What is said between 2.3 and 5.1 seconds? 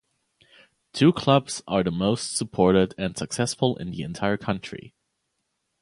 supported and successful in the entire country.